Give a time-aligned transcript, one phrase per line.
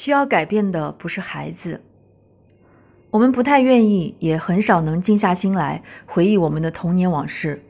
[0.00, 1.82] 需要改变的不是孩子。
[3.10, 7.60] 我们不太愿意，也很少能静下心来回忆我们的童年往事。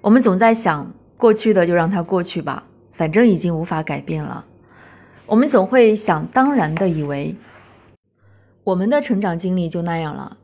[0.00, 4.46] 我们总在想，过去的就让它过去吧，反正已经无法改变了。
[5.26, 7.36] 我们总会想当然的以为，
[8.64, 10.38] 我们的成长经历就那样了。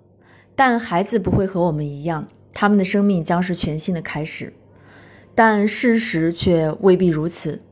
[0.55, 4.53] 但孩子不会和我们一样，他们的生命将是全新的开始。
[5.35, 7.63] 但事实却未必如此。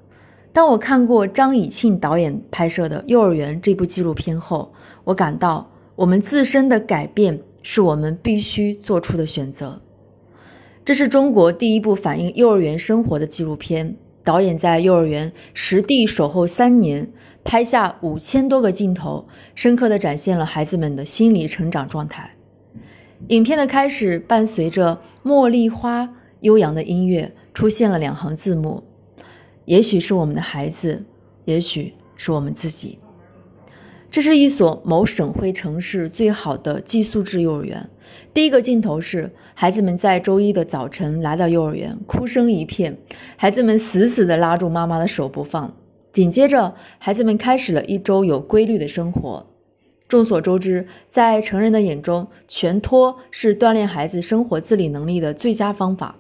[0.52, 4.70] 当我看过张以庆导演拍摄的《幼儿园》这部纪录片后，
[5.04, 9.80] 我感到我们自身的改变是我们必须做出的选择。
[10.84, 13.96] 这是中国第一部反映幼儿园生活的纪录片。
[14.24, 17.10] 导演在幼儿园实地守候三年，
[17.42, 22.30] 拍下五千多个镜头，深刻地展现了孩子们的心理成长状态。
[23.28, 26.04] 影片的开始伴随着《茉莉花》
[26.40, 27.32] 悠扬的音乐。
[27.54, 28.82] 出现了两行字幕，
[29.64, 31.04] 也许是我们的孩子，
[31.44, 32.98] 也许是我们自己。
[34.10, 37.88] 这是一所某省会城市最好的寄宿制幼儿园。
[38.34, 42.98] 第一个镜头是孩子们在周一的早晨来到幼儿园，哭声一片，
[43.36, 45.74] 孩子们死死地拉住妈妈的手不放。
[46.12, 49.46] 紧接着，孩子们开始了一周有规律的生活。
[50.06, 56.16] 众所周知，在成人的眼中，全托是锻炼孩子生活自理能力的最佳方法。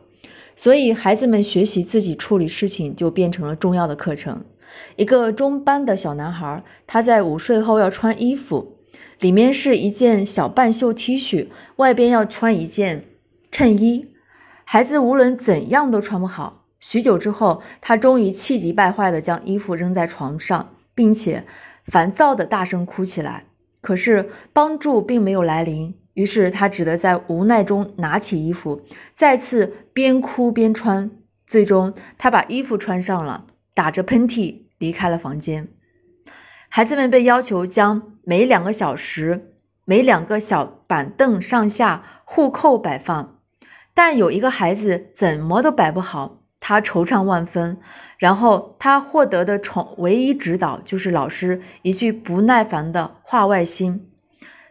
[0.54, 4.44] 所以，孩子们学习自己处理事情就变成了重要的课程。
[4.96, 8.78] 一个中班的小男孩，他在午睡后要穿衣服，
[9.20, 13.04] 里面是一件小半袖 T 恤，外边要穿一件
[13.50, 14.08] 衬衣。
[14.64, 16.64] 孩子无论怎样都穿不好。
[16.80, 21.44] 许久之后，他终于气急败坏地将衣服扔在床上，并且
[21.86, 23.44] 烦躁地大声哭起来。
[23.80, 25.94] 可是，帮助并没有来临。
[26.14, 28.82] 于是他只得在无奈中拿起衣服，
[29.14, 31.10] 再次边哭边穿。
[31.46, 35.68] 最终，他把衣服穿上了，打着喷嚏离开了房间。
[36.68, 39.52] 孩子们被要求将每两个小时、
[39.84, 43.38] 每两个小板凳上下互扣摆放，
[43.92, 47.78] 但有一个孩子怎么都摆不好，他惆怅万分。
[48.16, 54.08] 然后他获得的宠唯一指导就是老师一句不耐烦的话外音：“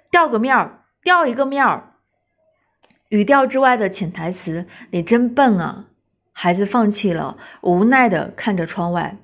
[0.10, 1.94] 掉个面儿。”掉一个面儿，
[3.10, 5.88] 语调之外的潜台词：“你真笨啊！”
[6.34, 9.18] 孩子放弃了，无奈地看着窗外。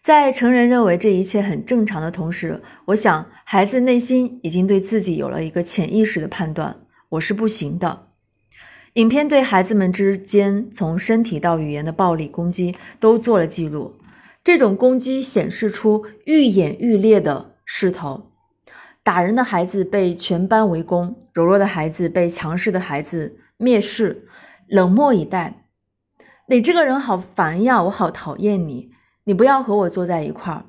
[0.00, 6.76] 在成人认为这一切很正常的同时，我想孩子内心已经对自己有了一个潜意识的判断
[7.10, 8.08] ：“我是不行的。”
[8.94, 13.98] 影片对孩子们之间从身体到语言的暴力攻击都做了记录，
[14.44, 18.30] 这种攻击显示出愈演愈烈的势头。
[19.04, 24.26] 打人的孩子被全班围攻，柔弱的孩子被强势的孩子蔑视、
[24.66, 25.66] 冷漠以待。
[26.48, 28.90] 你这个人好烦呀，我好讨厌你，
[29.24, 30.64] 你不要和我坐在一块儿。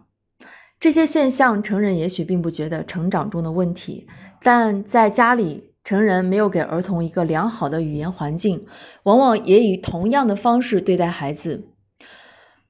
[0.77, 4.05] 这些现象，成人也许并不觉得成长中的问题，
[4.41, 8.65] 但在家里，成人没有给儿童一个良好的语言环境，
[9.03, 11.69] 往往也以同样的方式对待孩子。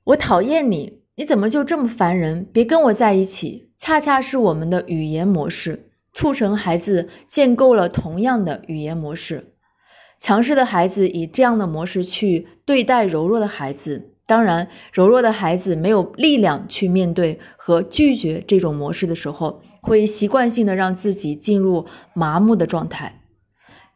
[0.04, 2.48] 我讨厌你，你怎么就这么烦人？
[2.54, 3.72] 别跟我在一起。
[3.86, 9.54] 恰恰是我们的语言模式促成孩子建构了同样的语言模式。
[10.18, 21.86] 强势的孩子以这样的模式去对待柔弱的孩子，当然，柔弱的孩子没有力量去面对和拒绝这种模式的时候，会习惯性的让自己进入
[22.16, 23.22] 麻木的状态。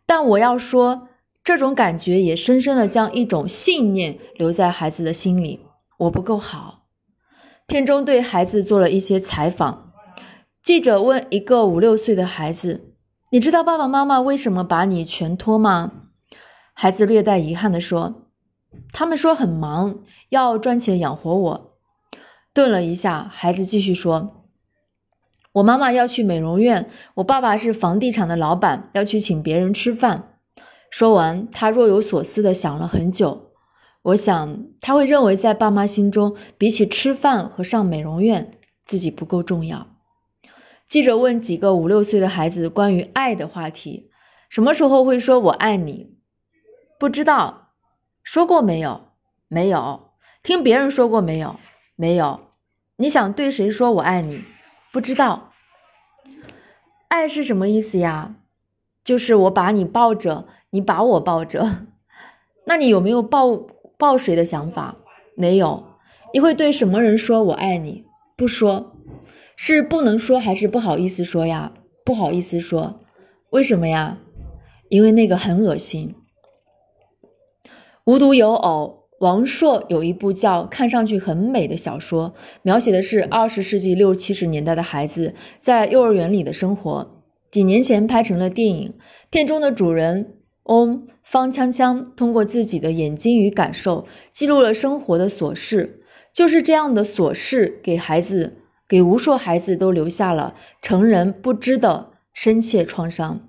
[0.05, 1.07] 但我要说，
[1.44, 5.61] 这种感觉也深深的将一种信念留在孩子的心里：
[5.97, 6.78] 我不够好。
[7.69, 9.94] 片中对孩子做了一些采访，
[10.63, 12.96] 记者问一个五六岁的孩子
[13.30, 15.91] ：“你知道爸爸妈妈为什么把你全托吗？”
[16.74, 18.24] 孩子略带遗憾地说
[18.91, 21.78] ：“他们说很忙，要赚钱养活我。”
[22.56, 24.47] 顿了一下，孩子继续说
[25.53, 30.40] ：“我妈妈要去美容院，我爸爸是房地产的老板，要去请别人吃饭。”
[30.90, 33.48] 说完，他若有所思地想了很久。
[34.03, 38.51] 我想他会认为，在爸妈心中，比起吃饭和上美容院，
[38.85, 39.87] 自己不够重要。
[40.87, 44.09] 记者问几个五六岁的孩子关于爱的话题：
[44.49, 46.16] 什么时候会说我爱你？
[46.97, 47.73] 不知道。
[48.23, 49.09] 说过没有？
[49.47, 50.11] 没有。
[50.41, 51.59] 听别人说过没有？
[51.95, 52.53] 没有。
[52.97, 54.41] 你想对谁说我爱你？
[54.91, 55.52] 不知道。
[57.09, 58.35] 爱是什么意思呀？
[59.03, 61.87] 就是我把你抱着，你把我抱着。
[62.66, 63.67] 那你有没有抱？
[63.99, 64.96] 抱谁的想法
[65.35, 65.84] 没有？
[66.34, 68.05] 你会对什么人说我爱你？
[68.37, 68.96] 不说，
[69.57, 71.73] 是不能说还是不好意思说呀？
[72.05, 73.01] 不好意思说，
[73.49, 74.19] 为什么呀？
[74.87, 76.16] 因为那个很恶心。
[78.05, 87.22] 无独有偶，王朔有一部叫《看上去很美》的小说，描写的是二十世纪六七十年代的孩子在幼儿园里的生活。
[87.52, 88.93] 几年前拍成了电影，
[89.29, 90.35] 片中的主人
[90.69, 96.03] 翁方锵锵通过自己的眼睛与感受，记录了生活的琐事。
[96.31, 98.57] 就是这样的琐事，给孩子，
[98.87, 103.41] 给无数孩子都留下了成人不知的深切创伤。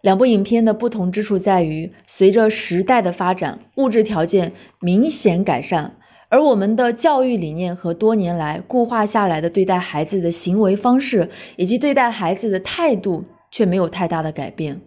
[0.00, 5.96] 两部影片的不同之处在于，随着时代的发展，物质条件明显改善，
[6.28, 14.80] 而我们的教育理念和多年来固化下来的对待孩子的行为方式以及对待孩子的态度却没有太大的改变。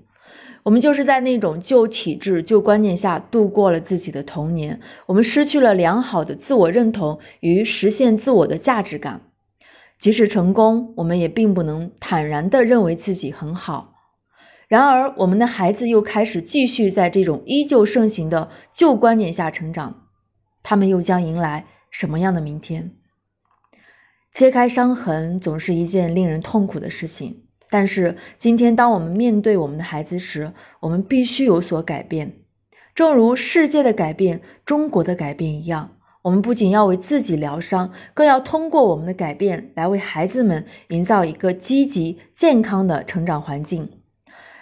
[0.64, 9.22] 我们就是在那种旧体制、旧观念下度过了自己的童年，我们失去了良好的自我认同与实现自我的价值感。
[9.98, 13.94] 即使成功，我们也并不能坦然地认为自己很好。
[14.68, 20.08] 然而，我们的孩子又开始继续在这种依旧盛行的旧观念下成长，
[20.64, 22.92] 他们又将迎来什么样的明天？
[24.34, 30.52] 揭开伤痕总是一件令人痛苦的事情，但是今天，当我们面对我们的孩子时，
[30.82, 32.34] 我们必须有所改变。
[32.94, 35.92] 正如世界的改变、中国的改变一样，
[36.24, 43.90] 我们不仅要为自己疗伤，更要通过我们的改变来为孩子们营造一个积极、健康的成长环境。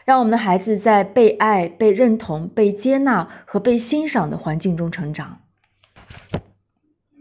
[0.05, 5.38] 让我们的孩子在被爱、被认同、被接纳和被欣赏的环境中成长。